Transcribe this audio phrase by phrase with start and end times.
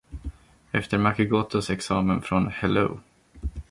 [0.71, 2.99] Efter Maki Gotos examen från Hello!